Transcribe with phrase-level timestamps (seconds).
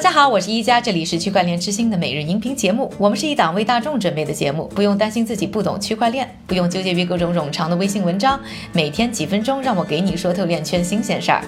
[0.00, 2.90] 大家好，我是一加，这里是区块链之星的每日音频节目。
[2.96, 8.40] 我们是一档为大众准备的节目，不用担心自己不懂区块链，不用纠结于各种冗长的微信文章，
[8.72, 11.44] 每天几分钟，让我给你说透链圈新鲜事儿。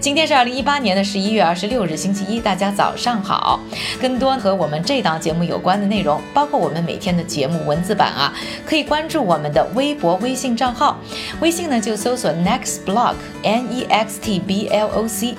[0.00, 3.58] 今天是二零一八年的十一月二十六日，星期一，大家早上好。
[3.98, 8.34] 更多和我们这档节目有关的内容，包括我们每天的节目文字版啊，
[8.66, 11.00] 可以关注我们的微博、微信账号。
[11.40, 15.34] 微信呢就搜索 Next Block N E X T B L O C，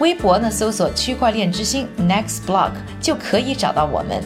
[0.00, 1.88] 微博呢搜索区块链之星。
[2.10, 4.20] Next block 就可以找到我们。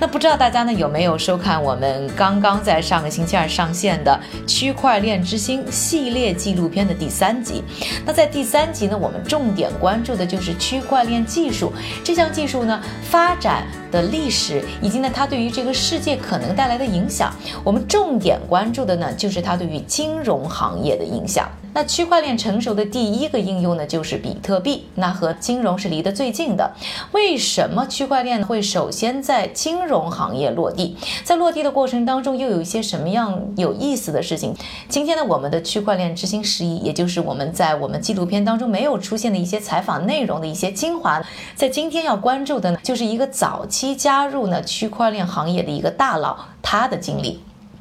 [0.00, 7.62] 那不知道大家呢有没有收看我们刚刚在上个星期二上线的《区块链之星》系列纪录片的第三集？
[8.04, 11.70] 那在第三集呢，我们重点关注的就是区块链技术
[12.02, 17.30] 这项技术呢发展的历史，以及呢它对于这个世界可能带来的影响。
[17.62, 21.46] 我们重点关注的呢就是它对于金融行业的影响。
[21.78, 24.88] 那区块链成熟的第一个应用呢，就是比特币。
[24.96, 26.72] 那和金融是离得最近的。
[27.12, 30.96] 为什么区块链会首先在金融行业落地？
[31.22, 34.52] 在落地的过程当中，又有一些什么样有意思的事情？
[34.88, 47.38] 今天呢，我们的区块链之星十一，也就是我们在我们纪录片当中没有出现的一些采访内容的一些精华，在今天要关注的呢，就是一个早期加入呢区块链行业的一个大佬，他的经历。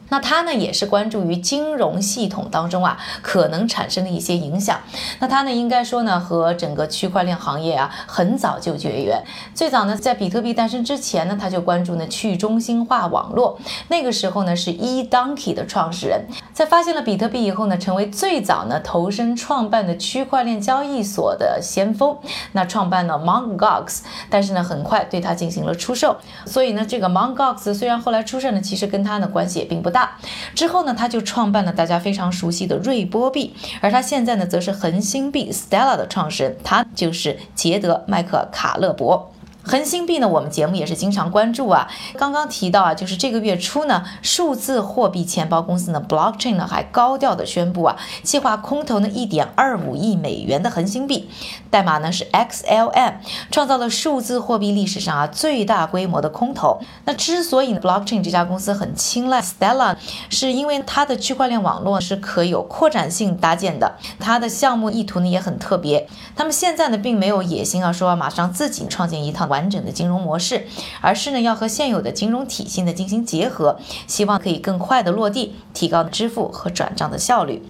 [0.09, 4.79] 那他呢也是关注于金融系统当中啊可能产生的一些影响。
[5.19, 9.23] 那他呢应该说呢和整个区块链行业啊很早就绝缘。
[9.53, 13.59] 最早呢在比特币诞生之前呢他就关注呢去中心化网络。
[13.89, 16.25] 那个时候呢是 eDonkey 的创始人，
[16.57, 22.17] 在发现了比特币以后呢成为最早呢投身创办的区块链交易所的先锋。
[22.53, 26.17] 那创办了 MongoX，但是呢很快对他进行了出售。
[26.47, 30.17] 所以呢这个 MongoX 虽然后来出售呢，其实跟他呢关系也并不大。
[30.55, 39.31] 之后呢，他就创办了大家非常熟悉的瑞波币，而他现在呢，则是恒星币 Stella 的创始人，他就是杰德麦克卡勒伯。
[39.67, 41.89] 恒星币呢，我们节目也是经常关注啊。
[42.17, 51.29] 刚刚提到啊，就是这个月初呢，数字货币钱包公司呢，Blockchain 呢还高调的宣布啊，计划空投呢一点二五亿美元的恒星币，
[51.69, 53.15] 代码呢是 XLM，
[53.51, 56.79] 创造了数字货币历史上啊最大规模的空投。
[57.03, 59.97] 那之所以 Blockchain 这家公司很青睐 Stella，
[60.29, 66.07] 是因为它的区块链网络是可有扩展性搭建的，它的项目意图呢也很特别。
[66.35, 69.67] 他们现在呢并没有野心啊，说马上自己创建一套完完。
[69.67, 70.65] 整的金融模式，
[71.01, 77.61] 而是呢要和现有的金融体系呢进行结合，希望可以更快的落地，提高支付和转账的效率。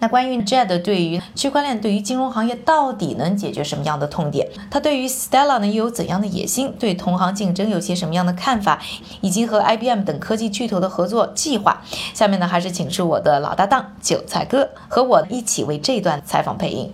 [0.00, 4.48] 那关于 Jed 对于区块链对于金融行业到底能解决什么样的痛点？
[4.70, 6.72] 他对于 Stella 呢又有怎样的野心？
[6.78, 8.80] 对同行竞争有些什么样的看法？
[9.20, 11.82] 以及和 IBM 等科技巨头的合作计划？
[12.14, 16.90] 下面呢还是请出我的老搭档韭菜哥和我一起为这段采访配音。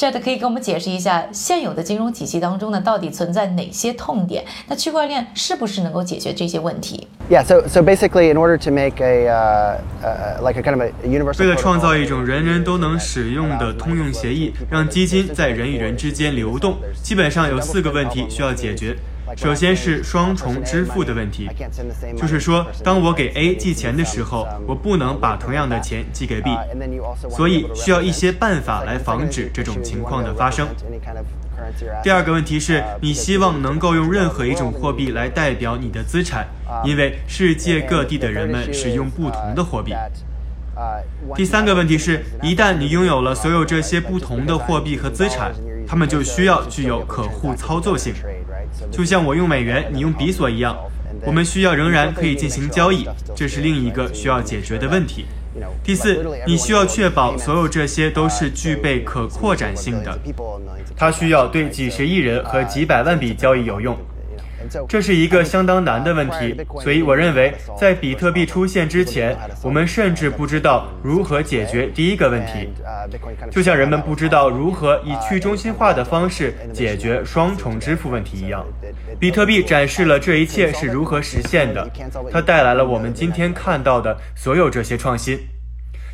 [0.00, 4.42] Jet 可以给我们解释一下现有的金融体系当中呢，到底存在哪些痛点？
[4.66, 9.76] 那区块链是不是能够解决这些问题？Yeah, so so basically, in order to make a uh,
[10.40, 18.96] like a kind of a universal 为了创造一种人人都能使用的通用协议，让基金在人与人之间流动，基本上有四个问题需要解决。
[19.36, 21.48] 首先是双重支付的问题，
[22.16, 26.50] 就是说，当我给 A 寄钱的时候，我不能把同样的钱寄给 B，
[27.28, 30.68] 所以需要一些办法来防止这种情况的发生。
[32.02, 36.46] 第二个问题是你希望能够用任何一种货币来代表你的资产，
[36.84, 39.94] 因为世界各地的人们使用不同的货币。
[41.36, 45.52] 第三个问题是，一旦你拥有了所有这些不同的货币和资产，
[45.86, 48.14] 它们就需要具有可互操作性。
[48.90, 50.76] 就像我用美元，你用比索一样，
[51.24, 55.26] 我们需要仍然可以进行交易，这是另一个需要解决的问题。
[55.82, 60.18] 第四，你需要确保所有这些都是具备可扩展性的，
[60.96, 63.96] 它需要对几十亿人和几百万笔交易有用。
[64.88, 72.68] 这是一个相当难的问题，所以我认为，在比特币出现之前，我们甚至不知道如何解决第一个问题，
[73.50, 78.64] 就像人们不知道如何以去中心化的方式解决双重支付问题一样。
[79.18, 81.88] 比特币展示了这一切是如何实现的，
[82.30, 85.38] 它带来了我们今天看到的所有这些创新。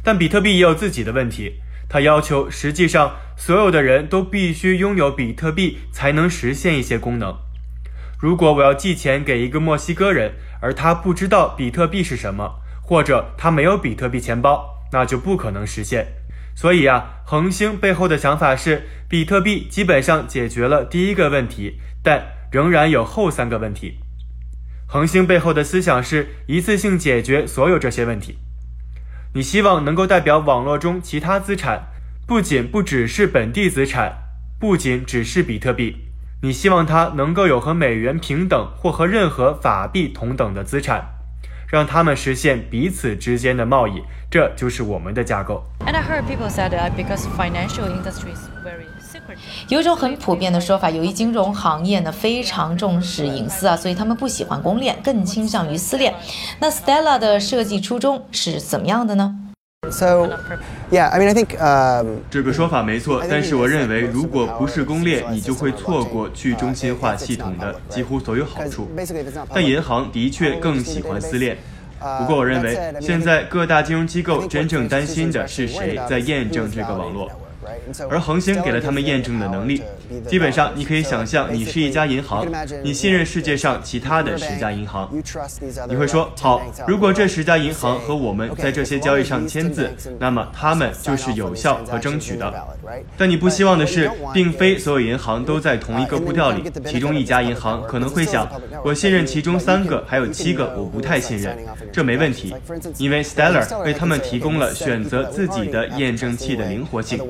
[0.03, 1.55] 但比特币也有自己的问题，
[1.89, 7.37] 它要求实际上所有的人都必须拥有比特币才能实现一些功能。
[8.19, 16.07] 如果我要寄钱给一个墨西哥人，而他不知道比特币是什么，或者他没有比特币钱包，那就不可能实现。
[16.55, 23.99] 所以啊，恒星背后的想法是，比特币基本上解决了第一个问题，但仍然有后三个问题。
[24.89, 28.39] 恒星背后的思想是一次性解决所有这些问题。
[29.35, 31.89] 你希望能够代表网络中其他资产，
[32.27, 34.17] 不仅不只是本地资产，
[34.59, 36.06] 不仅只是比特币。
[36.47, 41.05] 你希望它能够有和美元平等或和任何法币同等的资产，
[41.69, 44.01] 让他们实现彼此之间的贸易。
[44.31, 45.65] 这就是我们的架构。
[49.67, 56.15] 有一种很普遍的说法，由于金融行业呢非常重视隐私啊，所以他们不喜欢公链，更倾向于私链。
[56.61, 59.35] 那 Stella 的设计初衷是怎么样的呢
[59.91, 60.29] ？So,
[60.91, 68.89] yeah, I mean, I think um, 这个说法没错，但是我认为，如果不是攻略，你就会错过去中心化系统的几乎所有好处。
[69.53, 71.57] 但银行的确更喜欢私链。
[71.99, 77.31] 不过，我认为现在各大金融机构真正担心的是谁在验证这个网络。
[78.09, 79.83] 而恒星给了他们验证的能力。
[80.29, 82.47] 基本上，你可以想象，你是一家银行，
[82.83, 85.11] 你信任世界上其他的十家银行。
[85.89, 92.53] 你会说，好，如果这十家银行和我们在这些交易上签字，那么他们就是有效和争取的。
[93.17, 96.71] 但你不希望的是，并非所有银行都在同一个步调里。
[96.85, 98.49] 其中一家银行可能会想，
[98.85, 101.57] 我信任其中三个，还有七个我不太信任。
[101.93, 102.55] 这没问题，
[102.99, 107.21] 因为 Stellar 为他们提供了选择自己的验证器的灵活性。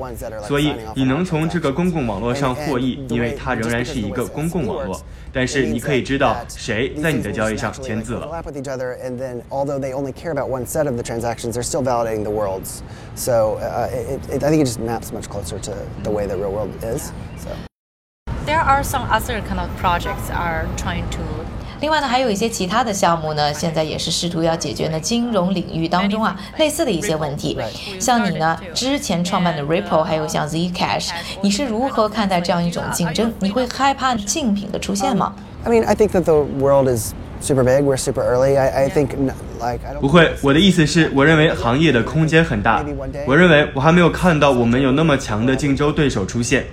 [0.46, 5.00] 所以你能从这个公共网络上获益，因为它仍然是一个公共网络。
[5.34, 8.28] 但是你可以知道谁在你的交易上签字了。
[13.14, 16.50] So uh, it, it, I think it just maps much closer to the way the real
[16.50, 17.12] world is.
[17.38, 17.50] So.
[18.46, 21.18] There are some other kind of projects are trying to
[21.79, 27.57] 另外呢，还有一些其他的项目呢，现在也是试图要解决呢金融领域当中啊类似的一些问题。
[27.99, 31.09] 像你呢之前创办的 Ripple，还有像 Zcash，
[31.41, 33.31] 你是如何看待这样一种竞争？
[33.39, 35.33] 你会害怕竞品的出现吗
[35.63, 37.83] ？I mean, I think that the world is super big.
[37.83, 38.57] We're super early.
[38.57, 39.09] I, I think
[39.59, 42.83] like 不会，我的意思是，我认为行业的空间很大。
[43.25, 46.65] 我认为我还没有看到我们有那么强的竞争对手出现。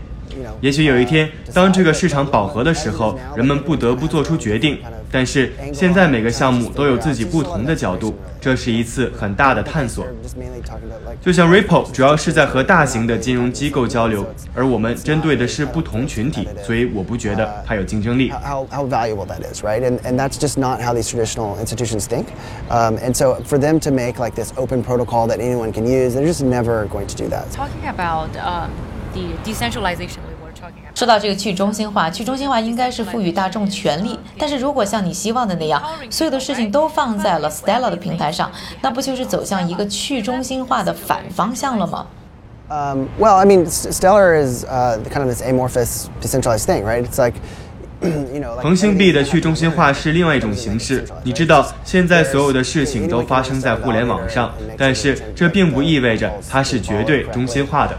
[0.60, 4.78] 也许有一天，当这个市场饱和的时候，人们不得不做出决定。
[5.13, 10.05] 但是现在每个项目都有自己不同的角度，这是一次很大的探索。
[11.21, 18.31] 就像 Ripple 主要是在和大型的金融机构交流，而我们针对的是不同群体，所以我不觉得它有竞争力。
[18.31, 19.81] How how valuable that is, right?
[19.81, 22.25] And and that's just not how these traditional institutions think.
[22.69, 26.13] Um, and so for them to make like this open protocol that anyone can use,
[26.13, 27.51] they're just never going to do that.
[27.51, 28.67] Talking about uh,
[29.13, 30.21] the decentralization.
[30.94, 34.18] 说到这个去中心化，去中心化应该是赋予大众权利。
[34.38, 38.50] 但是如果像你希望的那样，所有的事情都放在了 Stellar 的平台上，
[38.80, 42.06] 那不就是走向一个去中心化的反方向了吗
[42.68, 47.04] ？Um, well, I mean, Stellar is uh, kind of this amorphous, decentralized thing, right?
[47.04, 47.34] It's like
[48.62, 51.04] 恒星币的去中心化是另外一种形式。
[51.22, 57.98] 你知道，现在所有的事情都发生在互联网上，但是这并不意味着它是绝对中心化的。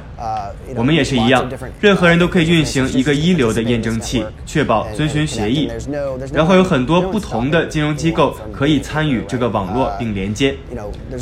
[0.76, 1.48] 我们也是一样，
[1.80, 5.70] 任何人都可以运行一个一流的验证器，确保遵循协议。
[6.34, 10.56] 然后有很多不同的金融机构可以参与这个网络并连接。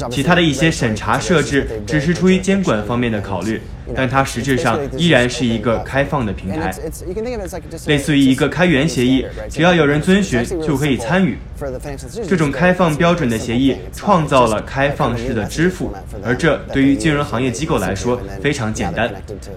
[0.09, 3.59] 其他的一些审查设置只是出于监管方面的考虑，
[3.95, 6.74] 但它实质上依然是一个开放的平台，
[7.88, 11.38] 类似于一个开源协议，只要有人遵循就可以参与。
[12.27, 15.94] 这种开放标准的协议创造了开放式的支付，
[16.24, 19.09] 而这对于金融行业机构来说非常简单。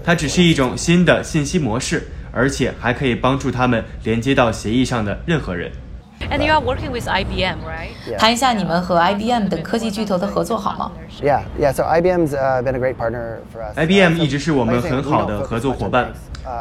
[0.03, 5.71] 它只是一种新的信息模式，而且还可以帮助他们连接到协议上的任何人。
[6.19, 8.17] And you are working with IBM, right?
[8.17, 11.71] 谈一下你们和 IBM 等科技巨头的合作好吗？Yeah, yeah.
[11.71, 12.31] So IBM's
[12.63, 13.77] been a great partner for us.
[13.77, 16.11] IBM 一直是我们很好的合作伙伴。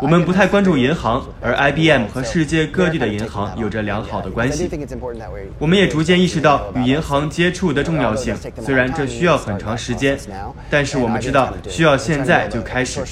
[0.02, 4.68] 我们不太关注银行，而 IBM 和世界各地的银行有着良好的关系。
[5.58, 10.18] 我们也逐渐意识到与银行接触的重要性，虽然这需要很长时间，
[10.70, 13.02] 但是我们知道需要现在就开始。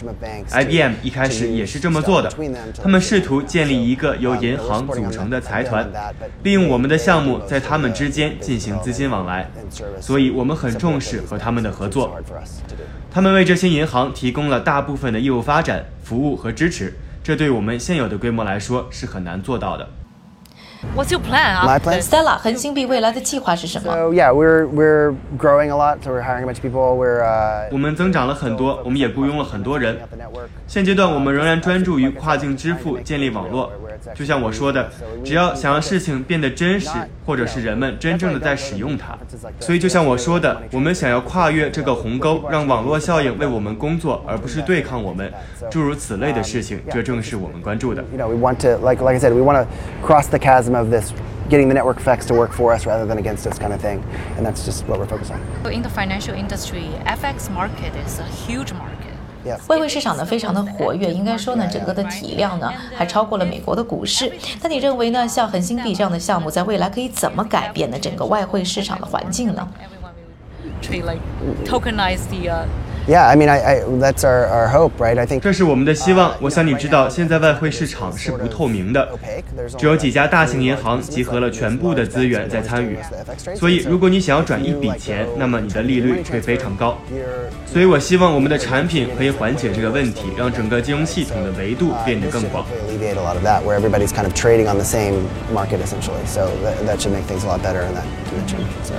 [0.50, 2.30] IBM 一开始也是这么做的，
[2.82, 5.88] 他们试图建立一个由银行组成的财团，
[6.42, 9.48] 利用我们的项目在他们之间进行资金往来，
[10.00, 12.18] 所以我们很重视和他们的合作。
[13.10, 16.92] 他们为这些银行提供了大部分的业务发展、服务和支持，
[17.22, 19.88] 这对我们现有的规模来说是很难做到的。
[20.94, 21.66] What's your plan?
[21.66, 22.00] My plan?
[22.00, 26.96] Stella，恒星币未来的计划是什么？So yeah, we're we're growing a lot, so we're hiring a bunch of people.
[26.96, 29.98] We're uh, 我们增长了很多，我们也雇佣了很多人。
[30.68, 33.72] 现阶段我们仍然专注于跨境支付，建立网络。
[34.14, 34.88] 就像我说的，
[35.24, 36.90] 只要想让事情变得真实，
[37.26, 39.16] 或者是人们真正的在使用它。
[39.58, 45.32] 所以就像我说的，我们想要跨越这个鸿沟，让网络效应为我们工作，而不是对抗我们。
[45.70, 48.04] 诸如此类的事情，这正是我们关注的。
[48.12, 49.66] You know, we want to like like I said, we want to
[50.06, 51.13] cross the chasm of this
[51.49, 54.01] getting the network effects to work for us rather than against us kind of thing.
[54.37, 55.39] And that's just what we're focused on.
[55.71, 59.13] In the financial industry, FX market is a huge market.
[59.67, 64.31] 外汇市场呢非常的活跃，应该说呢整个的体量呢还超过了美国的股市。
[64.61, 65.25] 那你认为呢？
[65.27, 69.67] 像恒星币这样的项目，在未来可以怎么改变呢整个外汇市场的环境呢
[73.06, 75.18] ？Yeah, I mean, I, I that's our, our hope, right?
[75.18, 76.34] I think 这是我们的希望。
[76.40, 79.08] 我想你知道，现在外汇市场是不透明的，
[79.76, 82.96] 只有几家大型银行集合了全部的资源在参与。
[83.54, 86.96] 所以，如果你想要转一笔钱，那么你的利率会非常高。
[87.66, 92.64] 所以我希望我们的产品可以缓解这个问题，让整个金融系统的维度变得更广。
[92.88, 96.24] alleviate a lot of that, where everybody's kind of trading on the same market essentially.
[96.26, 98.64] So that, that should make things a lot better in that dimension.
[98.82, 98.94] So.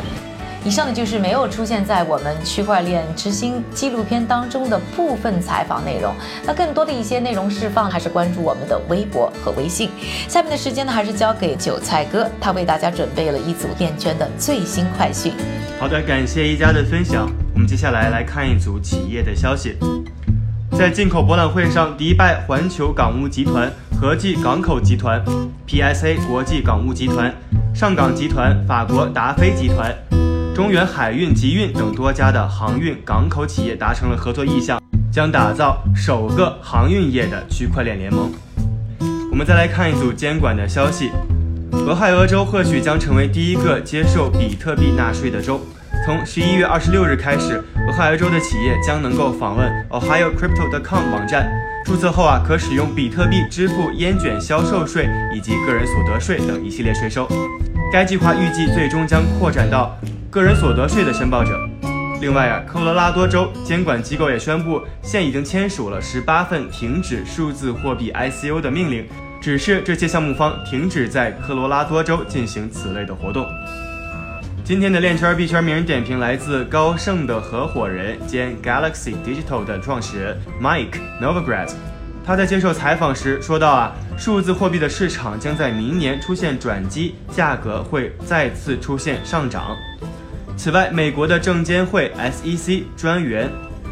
[0.65, 6.12] 以上呢就是没有出现在我们区块链之星纪录片当中的部分采访内容。
[6.43, 9.91] 那更多的一些内容释放，还是关注我们的微博和微信。
[10.27, 15.34] 下面的时间呢，还是交给韭菜哥，他为大家准备了一组链圈的最新快讯。
[15.79, 17.29] 好的，感谢一家的分享。
[17.53, 19.77] 我们接下来来看一组企业的消息。
[20.72, 25.24] 在进口博览会上，迪拜环球港务集团、合记港口集团、
[25.67, 27.31] PSA 国际港务集团、
[27.72, 29.95] 上港集团、法国达飞集团。
[30.56, 34.82] 中远海运、集运等多家的航运港口企业达成了合作意向，
[35.12, 38.32] 将打造首个航运业的区块链联盟。
[39.30, 41.12] 我们再来看一组监管的消息：
[41.74, 45.60] 俄亥俄州或许将成为第一个接受比特币纳税的州。
[46.06, 51.52] 从十一月二十六日开始，俄亥俄州的企业将能够访问 OhioCrypto.com 网站，
[51.84, 57.28] 注册后啊，可使用比特币支付烟卷销售税以及个人所得税等一系列税收。
[57.92, 59.94] 该计划预计最终将扩展到。
[60.36, 61.58] 个人所得税的申报者。
[62.20, 69.08] 另外啊，科罗拉多州监管机构也宣布，现已经签署了十八份停止数字货币 ICO 的命令，
[69.39, 73.48] 指示这些项目方停止在科罗拉多州进行此类的活动。
[74.65, 81.75] 今天的链圈币圈名人点评来自高盛的合伙人兼 Galaxy Digital 的创始人 Mike Novogratz。
[82.25, 89.77] 他在接受采访时说到啊，数字货币的市场将在明年出现转机，价格会再次出现上涨。
[90.58, 93.52] 此外，美国的证监会 SEC 专员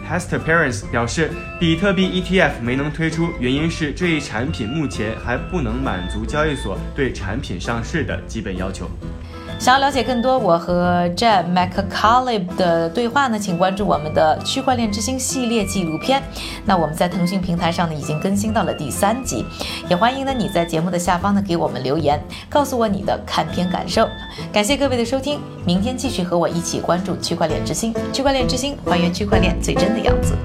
[0.10, 1.29] Hester p a r e n t s 表示，
[1.60, 8.89] 比特币 ETF 没能推出，原因是这一产品目前还不能满足交易所对产品上市的基本要求。
[9.63, 16.22] 想要了解更多我和 Jeb McCaleb 的对话呢，请关注我们的区块链之星系列纪录片。
[16.65, 19.46] 那我们在腾讯平台上呢已经更新到了第三集，
[19.88, 24.05] 也欢迎呢你在节目的下方呢给我们留言，告诉我你的看片感受。
[24.51, 30.36] 感谢各位的收听，明天继续和我一起关注区块链之星，区块链之星还原区块链最真的样子。